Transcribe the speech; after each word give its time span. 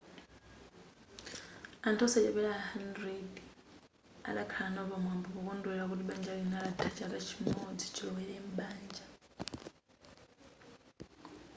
anthu 1.87 2.01
osachepera 2.07 2.55
100 2.71 3.29
adakhala 4.29 4.69
nawo 4.73 4.87
pa 4.91 4.97
phwando 5.03 5.27
pokondwelera 5.33 5.89
kuti 5.91 6.03
banja 6.09 6.33
lina 6.39 6.57
latha 6.65 6.87
chaka 6.97 7.17
chimodzi 7.27 7.85
chilowere 7.95 8.35
m'banja 8.47 9.03